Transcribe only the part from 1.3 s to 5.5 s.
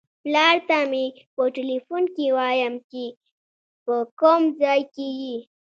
په ټیلیفون کې وایم په کوم ځای کې یې.